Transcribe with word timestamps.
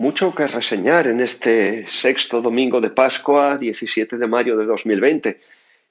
mucho 0.00 0.34
que 0.34 0.46
reseñar 0.46 1.06
en 1.08 1.20
este 1.20 1.86
sexto 1.86 2.40
domingo 2.40 2.80
de 2.80 2.88
Pascua, 2.88 3.58
17 3.58 4.16
de 4.16 4.26
mayo 4.26 4.56
de 4.56 4.64
2020. 4.64 5.38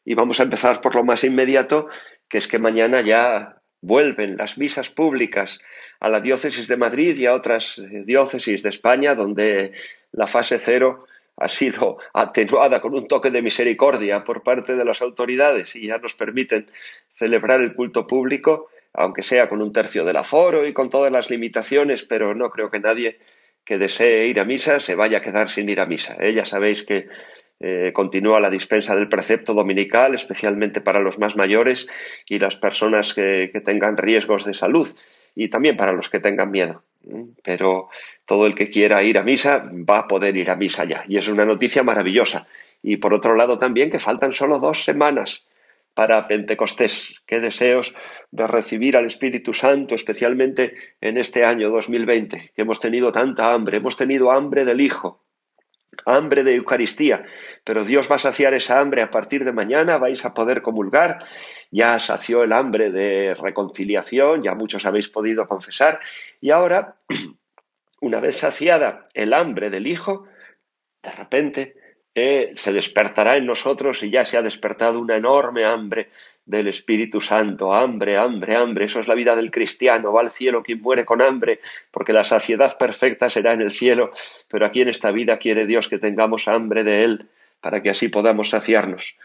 Y 0.04 0.16
vamos 0.16 0.40
a 0.40 0.44
empezar 0.44 0.82
por 0.82 0.96
lo 0.96 1.04
más 1.04 1.24
inmediato, 1.24 1.88
que 2.28 2.40
es 2.40 2.48
que 2.48 2.58
mañana 2.58 3.02
ya 3.02 3.62
vuelven 3.82 4.36
las 4.36 4.58
misas 4.58 4.90
públicas 4.90 5.60
a 6.00 6.10
la 6.10 6.22
diócesis 6.22 6.68
de 6.68 6.76
Madrid 6.76 7.18
y 7.20 7.28
a 7.28 7.36
otras 7.36 7.78
eh, 7.78 8.02
diócesis 8.04 8.64
de 8.64 8.70
España, 8.70 9.14
donde 9.14 9.74
la 10.12 10.26
fase 10.26 10.58
cero 10.58 11.06
ha 11.38 11.48
sido 11.48 12.00
atenuada 12.12 12.82
con 12.82 12.96
un 12.96 13.08
toque 13.08 13.30
de 13.30 13.44
misericordia 13.44 14.24
por 14.24 14.42
parte 14.42 14.76
de 14.76 14.86
las 14.86 15.04
autoridades 15.04 15.76
y 15.76 15.86
ya 15.86 16.00
nos 16.00 16.16
permiten 16.16 16.66
celebrar 17.14 17.62
el 17.62 17.76
culto 17.76 18.08
público, 18.08 18.70
aunque 18.92 19.22
sea 19.22 19.48
con 19.50 19.62
un 19.62 19.72
tercio 19.72 20.04
del 20.04 20.18
aforo 20.18 20.66
y 20.66 20.74
con 20.74 20.90
todas 20.90 21.12
las 21.12 21.30
limitaciones, 21.30 22.02
pero 22.02 22.34
no 22.34 22.50
creo 22.50 22.72
que 22.72 22.80
nadie 22.80 23.20
que 23.70 23.78
desee 23.78 24.26
ir 24.26 24.40
a 24.40 24.46
misa 24.46 24.80
se 24.80 24.96
vaya 24.96 25.20
a 25.20 25.22
quedar 25.22 25.48
sin 25.48 25.70
ir 25.70 25.80
a 25.80 25.86
misa. 25.86 26.18
¿eh? 26.20 26.34
Ya 26.34 26.44
sabéis 26.44 26.82
que 26.82 27.08
eh, 27.60 27.92
continúa 27.94 28.40
la 28.40 28.50
dispensa 28.50 28.96
del 28.96 29.08
precepto 29.08 29.54
dominical, 29.54 30.16
especialmente 30.16 30.82
para 30.82 31.00
los 31.00 31.20
más 31.20 31.36
mayores 31.36 31.88
y 32.26 32.40
las 32.40 32.56
personas 32.56 33.14
que, 33.14 33.52
tengan 33.64 33.96
riesgos 33.96 34.44
de 34.46 34.56
salud 34.56 34.88
y 35.36 35.50
también 35.50 35.78
para 35.78 35.94
los 35.94 36.10
que 36.10 36.20
tengan 36.20 36.50
miedo. 36.50 36.82
Pero 37.44 37.90
todo 38.26 38.48
el 38.48 38.56
que 38.56 38.72
quiera 38.72 39.04
ir 39.04 39.20
a 39.20 39.24
misa 39.24 39.70
va 39.72 40.00
a 40.00 40.08
poder 40.08 40.36
ir 40.36 40.50
a 40.50 40.56
misa 40.56 40.86
ya. 40.86 41.06
Y 41.08 41.18
es 41.18 41.28
una 41.28 41.46
noticia 41.46 41.84
maravillosa. 41.84 42.48
Y 42.82 42.98
por 42.98 43.14
otro 43.14 43.36
lado 43.36 43.60
también 43.60 43.92
que 43.92 44.00
faltan 44.00 44.34
solo 44.34 44.58
dos 44.58 44.84
semanas 44.84 45.44
para 46.00 46.28
Pentecostés. 46.28 47.14
Qué 47.28 47.42
deseos 47.42 47.94
de 48.32 48.48
recibir 48.48 48.96
al 48.96 49.04
Espíritu 49.04 49.54
Santo, 49.54 49.96
especialmente 49.96 50.78
en 51.02 51.18
este 51.18 51.44
año 51.44 51.70
2020, 51.72 52.54
que 52.56 52.62
hemos 52.62 52.80
tenido 52.80 53.12
tanta 53.12 53.54
hambre. 53.54 53.80
Hemos 53.80 53.98
tenido 53.98 54.32
hambre 54.32 54.64
del 54.64 54.80
Hijo, 54.80 55.26
hambre 56.06 56.46
de 56.46 56.56
Eucaristía, 56.56 57.26
pero 57.66 57.84
Dios 57.84 58.10
va 58.10 58.16
a 58.16 58.20
saciar 58.20 58.54
esa 58.54 58.80
hambre 58.80 59.02
a 59.02 59.12
partir 59.12 59.44
de 59.44 59.52
mañana, 59.52 59.98
vais 59.98 60.24
a 60.24 60.34
poder 60.34 60.62
comulgar, 60.62 61.26
ya 61.70 62.00
sació 62.00 62.46
el 62.46 62.54
hambre 62.54 62.92
de 62.92 63.34
reconciliación, 63.34 64.42
ya 64.42 64.56
muchos 64.56 64.86
habéis 64.86 65.10
podido 65.10 65.50
confesar, 65.50 66.00
y 66.40 66.52
ahora, 66.52 66.96
una 68.00 68.22
vez 68.22 68.38
saciada 68.38 69.04
el 69.14 69.34
hambre 69.34 69.70
del 69.70 69.86
Hijo, 69.86 70.28
de 71.04 71.12
repente 71.12 71.76
se 72.56 72.74
despertará 72.74 73.38
en 73.38 73.46
nosotros 73.46 74.04
y 74.04 74.10
ya 74.10 74.26
se 74.26 74.38
ha 74.38 74.42
despertado 74.42 75.00
una 75.00 75.16
enorme 75.16 75.66
hambre 75.66 76.10
del 76.46 76.68
Espíritu 76.68 77.22
Santo, 77.22 77.74
hambre, 77.74 78.18
hambre, 78.18 78.56
hambre, 78.56 78.86
eso 78.86 79.00
es 79.00 79.08
la 79.08 79.14
vida 79.14 79.36
del 79.36 79.52
cristiano, 79.52 80.12
va 80.12 80.22
al 80.22 80.32
cielo 80.32 80.64
quien 80.64 80.82
muere 80.82 81.06
con 81.06 81.22
hambre, 81.22 81.60
porque 81.92 82.12
la 82.12 82.24
saciedad 82.24 82.78
perfecta 82.78 83.30
será 83.30 83.54
en 83.54 83.62
el 83.62 83.70
cielo, 83.70 84.12
pero 84.50 84.66
aquí 84.66 84.82
en 84.82 84.90
esta 84.90 85.12
vida 85.12 85.38
quiere 85.38 85.68
Dios 85.68 85.88
que 85.88 86.00
tengamos 86.00 86.48
hambre 86.48 86.84
de 86.84 87.04
Él, 87.04 87.30
para 87.62 87.84
que 87.84 87.92
así 87.92 88.08
podamos 88.08 88.50
saciarnos. 88.50 89.16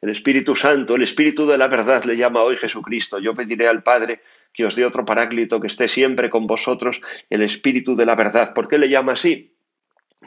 El 0.00 0.10
Espíritu 0.10 0.54
Santo, 0.54 0.94
el 0.96 1.02
Espíritu 1.02 1.46
de 1.46 1.58
la 1.58 1.68
verdad 1.68 2.04
le 2.04 2.16
llama 2.16 2.42
hoy 2.42 2.56
Jesucristo. 2.56 3.18
Yo 3.18 3.34
pediré 3.34 3.66
al 3.66 3.82
Padre 3.82 4.20
que 4.52 4.64
os 4.64 4.76
dé 4.76 4.84
otro 4.84 5.04
paráclito 5.04 5.60
que 5.60 5.66
esté 5.66 5.88
siempre 5.88 6.30
con 6.30 6.46
vosotros, 6.46 7.00
el 7.30 7.42
Espíritu 7.42 7.96
de 7.96 8.06
la 8.06 8.14
verdad. 8.14 8.54
¿Por 8.54 8.68
qué 8.68 8.78
le 8.78 8.88
llama 8.88 9.12
así? 9.12 9.57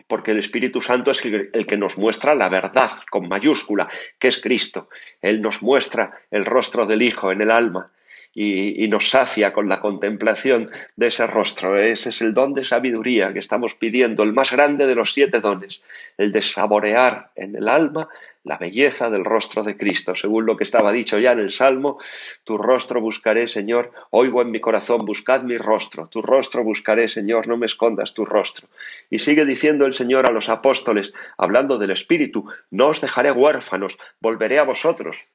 Porque 0.07 0.31
el 0.31 0.39
Espíritu 0.39 0.81
Santo 0.81 1.11
es 1.11 1.23
el 1.25 1.65
que 1.65 1.77
nos 1.77 1.97
muestra 1.97 2.35
la 2.35 2.49
verdad 2.49 2.91
con 3.09 3.27
mayúscula, 3.27 3.89
que 4.19 4.27
es 4.29 4.41
Cristo. 4.41 4.89
Él 5.21 5.41
nos 5.41 5.61
muestra 5.61 6.21
el 6.31 6.45
rostro 6.45 6.85
del 6.85 7.01
Hijo 7.01 7.31
en 7.31 7.41
el 7.41 7.51
alma 7.51 7.91
y, 8.33 8.87
nos 8.87 9.09
sacia 9.09 9.53
con 9.53 9.67
la 9.67 9.79
contemplación 9.79 10.69
de 10.95 11.07
ese 11.07 11.27
rostro. 11.27 11.77
Ese 11.77 12.09
es 12.09 12.21
el 12.21 12.33
don 12.33 12.53
de 12.53 12.65
sabiduría 12.65 13.33
que 13.33 13.39
estamos 13.39 13.75
pidiendo, 13.75 14.23
el 14.23 14.33
más 14.33 14.51
grande 14.51 14.87
de 14.87 14.95
los 14.95 15.13
siete 15.13 15.39
dones, 15.39 15.81
el 16.17 16.31
de 16.31 16.41
saborear 16.41 17.31
en 17.35 17.55
el 17.55 17.67
alma 17.67 18.09
la 18.43 18.57
belleza 18.57 19.09
del 19.11 19.23
rostro 19.23 19.63
de 19.63 19.77
Cristo, 19.77 20.15
según 20.15 20.47
lo 20.47 20.57
que 20.57 20.63
estaba 20.63 20.91
dicho 20.91 21.19
ya 21.19 21.33
en 21.33 21.39
el 21.39 21.51
Salmo, 21.51 21.99
tu 22.43 22.57
rostro 22.57 22.99
buscaré, 22.99 23.47
Señor, 23.47 23.91
oigo 24.09 24.41
en 24.41 24.49
mi 24.49 24.59
corazón, 24.59 25.05
buscad 25.05 25.43
mi 25.43 25.57
rostro, 25.57 26.07
tu 26.07 26.23
rostro 26.23 26.63
buscaré, 26.63 27.07
Señor, 27.07 27.47
no 27.47 27.57
me 27.57 27.67
escondas 27.67 28.15
tu 28.15 28.25
rostro. 28.25 28.67
Y 29.11 29.19
sigue 29.19 29.45
diciendo 29.45 29.85
el 29.85 29.93
Señor 29.93 30.25
a 30.25 30.31
los 30.31 30.49
apóstoles, 30.49 31.13
hablando 31.37 31.77
del 31.77 31.91
Espíritu, 31.91 32.45
no 32.71 32.87
os 32.87 33.01
dejaré 33.01 33.31
huérfanos, 33.31 33.99
volveré 34.19 34.57
a 34.57 34.63
vosotros. 34.63 35.25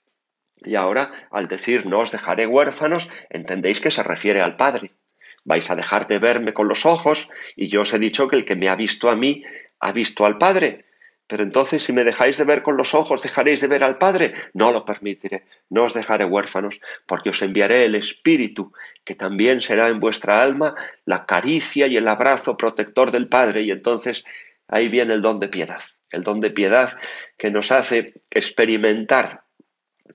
Y 0.64 0.74
ahora, 0.74 1.28
al 1.30 1.48
decir 1.48 1.86
no 1.86 2.00
os 2.00 2.12
dejaré 2.12 2.46
huérfanos, 2.46 3.08
entendéis 3.30 3.80
que 3.80 3.90
se 3.90 4.02
refiere 4.02 4.40
al 4.40 4.56
Padre. 4.56 4.92
Vais 5.44 5.70
a 5.70 5.76
dejar 5.76 6.08
de 6.08 6.18
verme 6.18 6.54
con 6.54 6.68
los 6.68 6.86
ojos, 6.86 7.28
y 7.54 7.68
yo 7.68 7.82
os 7.82 7.92
he 7.92 7.98
dicho 7.98 8.28
que 8.28 8.36
el 8.36 8.44
que 8.44 8.56
me 8.56 8.68
ha 8.68 8.74
visto 8.74 9.10
a 9.10 9.16
mí, 9.16 9.44
ha 9.80 9.92
visto 9.92 10.26
al 10.26 10.38
Padre. 10.38 10.86
Pero 11.28 11.42
entonces, 11.42 11.82
si 11.82 11.92
me 11.92 12.04
dejáis 12.04 12.36
de 12.38 12.44
ver 12.44 12.62
con 12.62 12.76
los 12.76 12.94
ojos, 12.94 13.22
dejaréis 13.22 13.60
de 13.60 13.66
ver 13.66 13.82
al 13.82 13.98
Padre. 13.98 14.34
No 14.54 14.72
lo 14.72 14.84
permitiré, 14.84 15.46
no 15.70 15.84
os 15.84 15.94
dejaré 15.94 16.24
huérfanos, 16.24 16.80
porque 17.04 17.30
os 17.30 17.42
enviaré 17.42 17.84
el 17.84 17.96
Espíritu, 17.96 18.72
que 19.04 19.16
también 19.16 19.60
será 19.60 19.88
en 19.88 19.98
vuestra 19.98 20.42
alma 20.42 20.74
la 21.04 21.26
caricia 21.26 21.88
y 21.88 21.96
el 21.96 22.06
abrazo 22.06 22.56
protector 22.56 23.10
del 23.10 23.28
Padre. 23.28 23.62
Y 23.62 23.72
entonces 23.72 24.24
ahí 24.68 24.88
viene 24.88 25.14
el 25.14 25.22
don 25.22 25.40
de 25.40 25.48
piedad, 25.48 25.82
el 26.10 26.22
don 26.22 26.40
de 26.40 26.50
piedad 26.50 26.96
que 27.36 27.50
nos 27.50 27.72
hace 27.72 28.14
experimentar 28.30 29.45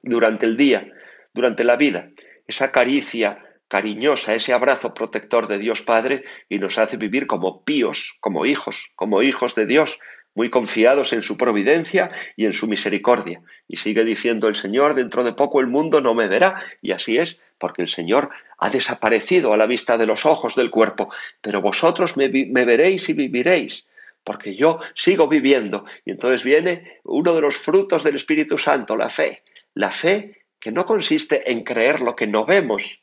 durante 0.01 0.45
el 0.45 0.57
día, 0.57 0.87
durante 1.33 1.63
la 1.63 1.75
vida, 1.75 2.09
esa 2.47 2.71
caricia 2.71 3.39
cariñosa, 3.67 4.35
ese 4.35 4.51
abrazo 4.51 4.93
protector 4.93 5.47
de 5.47 5.57
Dios 5.57 5.81
Padre 5.81 6.25
y 6.49 6.59
nos 6.59 6.77
hace 6.77 6.97
vivir 6.97 7.25
como 7.25 7.63
píos, 7.63 8.17
como 8.19 8.45
hijos, 8.45 8.91
como 8.95 9.23
hijos 9.23 9.55
de 9.55 9.65
Dios, 9.65 9.97
muy 10.33 10.49
confiados 10.49 11.13
en 11.13 11.23
su 11.23 11.37
providencia 11.37 12.09
y 12.35 12.45
en 12.45 12.53
su 12.53 12.67
misericordia. 12.67 13.41
Y 13.67 13.77
sigue 13.77 14.03
diciendo 14.03 14.47
el 14.47 14.55
Señor, 14.55 14.93
dentro 14.93 15.23
de 15.23 15.33
poco 15.33 15.61
el 15.61 15.67
mundo 15.67 16.01
no 16.01 16.13
me 16.13 16.27
verá, 16.27 16.61
y 16.81 16.91
así 16.91 17.17
es, 17.17 17.39
porque 17.57 17.81
el 17.81 17.87
Señor 17.87 18.29
ha 18.57 18.69
desaparecido 18.69 19.53
a 19.53 19.57
la 19.57 19.67
vista 19.67 19.97
de 19.97 20.05
los 20.05 20.25
ojos 20.25 20.55
del 20.55 20.69
cuerpo, 20.69 21.09
pero 21.41 21.61
vosotros 21.61 22.17
me, 22.17 22.27
me 22.27 22.65
veréis 22.65 23.07
y 23.09 23.13
viviréis, 23.13 23.85
porque 24.23 24.55
yo 24.55 24.79
sigo 24.95 25.27
viviendo. 25.27 25.85
Y 26.05 26.11
entonces 26.11 26.43
viene 26.43 26.99
uno 27.03 27.33
de 27.33 27.41
los 27.41 27.55
frutos 27.55 28.03
del 28.03 28.15
Espíritu 28.15 28.57
Santo, 28.57 28.97
la 28.97 29.09
fe, 29.09 29.43
la 29.73 29.91
fe 29.91 30.45
que 30.59 30.71
no 30.71 30.85
consiste 30.85 31.51
en 31.51 31.63
creer 31.63 32.01
lo 32.01 32.15
que 32.15 32.27
no 32.27 32.45
vemos, 32.45 33.01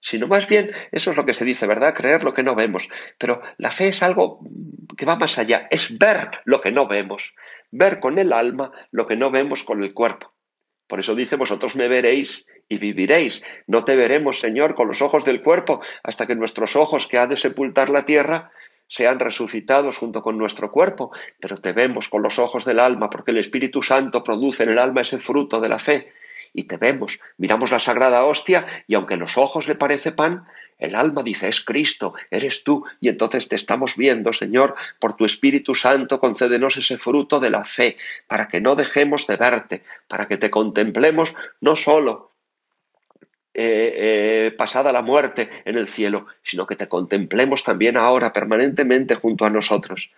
sino 0.00 0.28
más 0.28 0.48
bien, 0.48 0.70
eso 0.92 1.10
es 1.10 1.16
lo 1.16 1.26
que 1.26 1.34
se 1.34 1.44
dice, 1.44 1.66
¿verdad? 1.66 1.94
Creer 1.94 2.22
lo 2.22 2.34
que 2.34 2.42
no 2.42 2.54
vemos. 2.54 2.88
Pero 3.18 3.42
la 3.56 3.70
fe 3.70 3.88
es 3.88 4.02
algo 4.02 4.40
que 4.96 5.06
va 5.06 5.16
más 5.16 5.38
allá, 5.38 5.66
es 5.70 5.98
ver 5.98 6.30
lo 6.44 6.60
que 6.60 6.70
no 6.70 6.86
vemos, 6.86 7.34
ver 7.70 8.00
con 8.00 8.18
el 8.18 8.32
alma 8.32 8.72
lo 8.90 9.06
que 9.06 9.16
no 9.16 9.30
vemos 9.30 9.64
con 9.64 9.82
el 9.82 9.94
cuerpo. 9.94 10.32
Por 10.86 11.00
eso 11.00 11.14
dice, 11.14 11.36
vosotros 11.36 11.76
me 11.76 11.88
veréis 11.88 12.46
y 12.68 12.78
viviréis. 12.78 13.42
No 13.66 13.84
te 13.84 13.96
veremos, 13.96 14.40
Señor, 14.40 14.74
con 14.74 14.88
los 14.88 15.02
ojos 15.02 15.24
del 15.24 15.42
cuerpo, 15.42 15.80
hasta 16.02 16.26
que 16.26 16.34
nuestros 16.34 16.76
ojos 16.76 17.06
que 17.06 17.18
ha 17.18 17.26
de 17.26 17.36
sepultar 17.36 17.90
la 17.90 18.06
tierra 18.06 18.52
sean 18.88 19.20
resucitados 19.20 19.96
junto 19.96 20.22
con 20.22 20.36
nuestro 20.38 20.72
cuerpo, 20.72 21.12
pero 21.40 21.56
te 21.56 21.72
vemos 21.72 22.08
con 22.08 22.22
los 22.22 22.38
ojos 22.38 22.64
del 22.64 22.80
alma, 22.80 23.10
porque 23.10 23.30
el 23.30 23.38
Espíritu 23.38 23.82
Santo 23.82 24.24
produce 24.24 24.64
en 24.64 24.70
el 24.70 24.78
alma 24.78 25.02
ese 25.02 25.18
fruto 25.18 25.60
de 25.60 25.68
la 25.68 25.78
fe, 25.78 26.12
y 26.52 26.64
te 26.64 26.76
vemos, 26.76 27.20
miramos 27.36 27.70
la 27.70 27.78
sagrada 27.78 28.24
hostia 28.24 28.66
y 28.86 28.94
aunque 28.94 29.16
los 29.16 29.36
ojos 29.36 29.68
le 29.68 29.74
parece 29.74 30.12
pan, 30.12 30.46
el 30.78 30.94
alma 30.94 31.22
dice, 31.22 31.48
es 31.48 31.64
Cristo, 31.64 32.14
eres 32.30 32.62
tú, 32.62 32.84
y 33.00 33.08
entonces 33.08 33.48
te 33.48 33.56
estamos 33.56 33.96
viendo, 33.96 34.32
Señor, 34.32 34.76
por 35.00 35.14
tu 35.14 35.24
Espíritu 35.24 35.74
Santo, 35.74 36.20
concédenos 36.20 36.76
ese 36.76 36.98
fruto 36.98 37.40
de 37.40 37.50
la 37.50 37.64
fe, 37.64 37.96
para 38.28 38.48
que 38.48 38.60
no 38.60 38.76
dejemos 38.76 39.26
de 39.26 39.36
verte, 39.36 39.82
para 40.06 40.26
que 40.26 40.36
te 40.36 40.50
contemplemos 40.50 41.34
no 41.60 41.74
solo 41.74 42.27
eh, 43.60 43.94
eh, 44.46 44.54
pasada 44.56 44.92
la 44.92 45.02
muerte 45.02 45.50
en 45.64 45.76
el 45.76 45.88
cielo, 45.88 46.26
sino 46.42 46.66
que 46.66 46.76
te 46.76 46.88
contemplemos 46.88 47.64
también 47.64 47.96
ahora 47.96 48.32
permanentemente 48.32 49.16
junto 49.16 49.44
a 49.44 49.50
nosotros. 49.50 50.12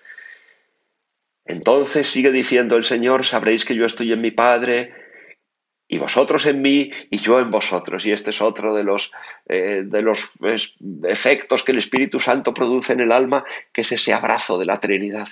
Entonces 1.47 2.07
sigue 2.09 2.33
diciendo 2.33 2.77
el 2.77 2.85
Señor, 2.85 3.25
sabréis 3.25 3.65
que 3.65 3.75
yo 3.75 3.87
estoy 3.87 4.13
en 4.13 4.21
mi 4.21 4.31
Padre, 4.31 4.93
y 5.89 5.99
vosotros 5.99 6.47
en 6.47 6.63
mí 6.63 6.93
y 7.11 7.19
yo 7.19 7.41
en 7.41 7.51
vosotros. 7.51 8.07
Y 8.07 8.13
este 8.13 8.31
es 8.31 8.41
otro 8.41 8.75
de 8.75 8.85
los, 8.85 9.11
eh, 9.49 9.83
de 9.85 10.03
los 10.03 10.39
efectos 11.03 11.65
que 11.65 11.73
el 11.73 11.79
Espíritu 11.79 12.21
Santo 12.21 12.55
produce 12.55 12.93
en 12.93 13.01
el 13.01 13.11
alma, 13.11 13.45
que 13.73 13.81
es 13.81 13.91
ese 13.91 14.13
abrazo 14.13 14.57
de 14.57 14.67
la 14.67 14.77
Trinidad. 14.77 15.27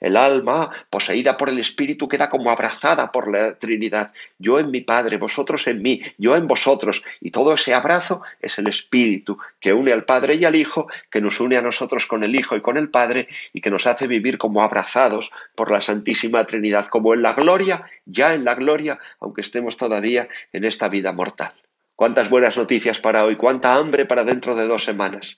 El 0.00 0.16
alma, 0.16 0.70
poseída 0.88 1.36
por 1.36 1.50
el 1.50 1.58
Espíritu, 1.58 2.08
queda 2.08 2.30
como 2.30 2.50
abrazada 2.50 3.12
por 3.12 3.30
la 3.30 3.54
Trinidad. 3.58 4.12
Yo 4.38 4.58
en 4.58 4.70
mi 4.70 4.80
Padre, 4.80 5.18
vosotros 5.18 5.66
en 5.66 5.82
mí, 5.82 6.00
yo 6.16 6.36
en 6.36 6.46
vosotros. 6.46 7.04
Y 7.20 7.30
todo 7.30 7.52
ese 7.52 7.74
abrazo 7.74 8.22
es 8.40 8.58
el 8.58 8.66
Espíritu 8.66 9.38
que 9.60 9.74
une 9.74 9.92
al 9.92 10.04
Padre 10.04 10.36
y 10.36 10.44
al 10.46 10.56
Hijo, 10.56 10.86
que 11.10 11.20
nos 11.20 11.38
une 11.38 11.58
a 11.58 11.62
nosotros 11.62 12.06
con 12.06 12.24
el 12.24 12.34
Hijo 12.34 12.56
y 12.56 12.62
con 12.62 12.78
el 12.78 12.88
Padre, 12.88 13.28
y 13.52 13.60
que 13.60 13.70
nos 13.70 13.86
hace 13.86 14.06
vivir 14.06 14.38
como 14.38 14.62
abrazados 14.62 15.30
por 15.54 15.70
la 15.70 15.82
Santísima 15.82 16.46
Trinidad, 16.46 16.86
como 16.86 17.12
en 17.12 17.22
la 17.22 17.34
gloria, 17.34 17.82
ya 18.06 18.34
en 18.34 18.44
la 18.44 18.54
gloria, 18.54 18.98
aunque 19.20 19.42
estemos 19.42 19.76
todavía 19.76 20.28
en 20.52 20.64
esta 20.64 20.88
vida 20.88 21.12
mortal. 21.12 21.52
Cuántas 21.94 22.30
buenas 22.30 22.56
noticias 22.56 22.98
para 22.98 23.24
hoy, 23.26 23.36
cuánta 23.36 23.74
hambre 23.74 24.06
para 24.06 24.24
dentro 24.24 24.54
de 24.56 24.66
dos 24.66 24.84
semanas. 24.84 25.36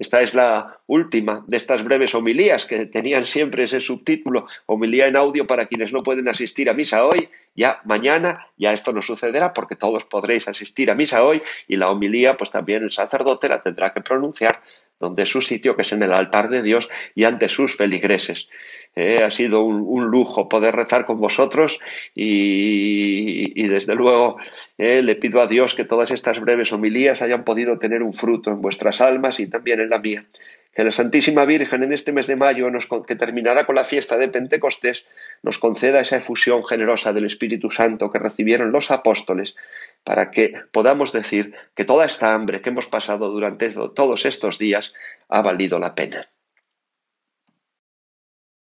Esta 0.00 0.22
es 0.22 0.32
la 0.32 0.80
última 0.86 1.44
de 1.46 1.58
estas 1.58 1.84
breves 1.84 2.14
homilías 2.14 2.64
que 2.64 2.86
tenían 2.86 3.26
siempre 3.26 3.64
ese 3.64 3.80
subtítulo, 3.80 4.46
homilía 4.64 5.06
en 5.06 5.14
audio 5.14 5.46
para 5.46 5.66
quienes 5.66 5.92
no 5.92 6.02
pueden 6.02 6.26
asistir 6.26 6.70
a 6.70 6.72
misa 6.72 7.04
hoy. 7.04 7.28
Ya 7.54 7.82
mañana 7.84 8.46
ya 8.56 8.72
esto 8.72 8.94
no 8.94 9.02
sucederá 9.02 9.52
porque 9.52 9.76
todos 9.76 10.06
podréis 10.06 10.48
asistir 10.48 10.90
a 10.90 10.94
misa 10.94 11.22
hoy 11.22 11.42
y 11.68 11.76
la 11.76 11.90
homilía 11.90 12.38
pues 12.38 12.50
también 12.50 12.82
el 12.82 12.90
sacerdote 12.90 13.50
la 13.50 13.60
tendrá 13.60 13.92
que 13.92 14.00
pronunciar 14.00 14.62
donde 15.00 15.26
su 15.26 15.42
sitio, 15.42 15.74
que 15.74 15.82
es 15.82 15.92
en 15.92 16.02
el 16.02 16.12
altar 16.12 16.50
de 16.50 16.62
Dios 16.62 16.88
y 17.14 17.24
ante 17.24 17.48
sus 17.48 17.76
feligreses. 17.76 18.48
Eh, 18.96 19.22
ha 19.22 19.30
sido 19.30 19.62
un, 19.62 20.06
lujo 20.06 20.48
poder 20.48 20.74
rezar 20.74 21.06
con 21.06 21.20
vosotros 21.20 21.78
y, 22.14 23.68
desde 23.68 23.94
luego 23.94 24.36
eh, 24.78 25.02
le 25.02 25.14
pido 25.14 25.40
a 25.40 25.46
Dios 25.46 25.74
que 25.74 25.84
todas 25.84 26.10
estas 26.10 26.40
breves 26.40 26.72
homilías 26.72 27.22
hayan 27.22 27.44
podido 27.44 27.78
tener 27.78 28.02
un 28.02 28.12
fruto 28.12 28.50
en 28.50 28.60
vuestras 28.60 29.00
almas 29.00 29.38
y 29.38 29.46
también 29.46 29.80
en 29.80 29.90
la 29.90 30.00
mía. 30.00 30.24
Que 30.72 30.84
la 30.84 30.90
Santísima 30.90 31.44
Virgen 31.44 31.82
en 31.82 31.92
este 31.92 32.12
mes 32.12 32.26
de 32.26 32.36
mayo, 32.36 32.68
que 33.06 33.16
terminará 33.16 33.66
con 33.66 33.74
la 33.74 33.84
fiesta 33.84 34.16
de 34.16 34.28
Pentecostés, 34.28 35.04
nos 35.42 35.58
conceda 35.58 36.00
esa 36.00 36.16
efusión 36.16 36.64
generosa 36.64 37.12
del 37.12 37.26
Espíritu 37.26 37.70
Santo 37.70 38.10
que 38.10 38.18
recibieron 38.18 38.72
los 38.72 38.90
apóstoles, 38.90 39.56
para 40.04 40.30
que 40.30 40.54
podamos 40.72 41.12
decir 41.12 41.54
que 41.74 41.84
toda 41.84 42.06
esta 42.06 42.34
hambre 42.34 42.60
que 42.60 42.70
hemos 42.70 42.86
pasado 42.86 43.30
durante 43.30 43.70
todos 43.70 44.26
estos 44.26 44.58
días 44.58 44.92
ha 45.28 45.42
valido 45.42 45.78
la 45.78 45.94
pena. 45.94 46.22